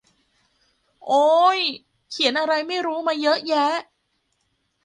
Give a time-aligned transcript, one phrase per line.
[1.07, 1.59] โอ้ย
[2.09, 3.67] เขียนอะไรไม่รู้มาเยอะแยะ